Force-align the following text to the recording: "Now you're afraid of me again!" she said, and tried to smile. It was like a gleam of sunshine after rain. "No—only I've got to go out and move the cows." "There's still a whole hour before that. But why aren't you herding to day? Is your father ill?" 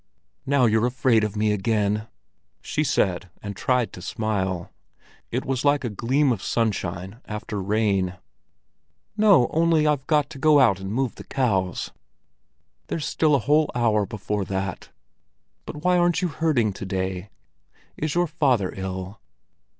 "Now 0.47 0.65
you're 0.65 0.87
afraid 0.87 1.23
of 1.23 1.35
me 1.35 1.51
again!" 1.51 2.07
she 2.63 2.83
said, 2.83 3.29
and 3.43 3.55
tried 3.55 3.93
to 3.93 4.01
smile. 4.01 4.71
It 5.29 5.45
was 5.45 5.63
like 5.63 5.83
a 5.83 5.91
gleam 5.91 6.31
of 6.31 6.41
sunshine 6.41 7.21
after 7.25 7.61
rain. 7.61 8.15
"No—only 9.15 9.85
I've 9.85 10.07
got 10.07 10.31
to 10.31 10.39
go 10.39 10.59
out 10.59 10.79
and 10.79 10.91
move 10.91 11.13
the 11.13 11.23
cows." 11.23 11.91
"There's 12.87 13.05
still 13.05 13.35
a 13.35 13.45
whole 13.45 13.69
hour 13.75 14.07
before 14.07 14.43
that. 14.45 14.89
But 15.67 15.83
why 15.83 15.99
aren't 15.99 16.23
you 16.23 16.29
herding 16.29 16.73
to 16.73 16.85
day? 16.87 17.29
Is 17.95 18.15
your 18.15 18.25
father 18.25 18.73
ill?" 18.75 19.19